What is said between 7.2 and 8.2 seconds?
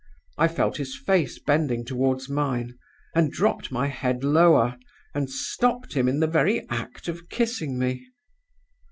kissing me.